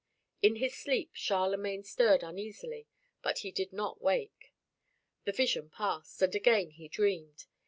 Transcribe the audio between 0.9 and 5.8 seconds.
Charlemagne stirred uneasily, but he did not wake. The vision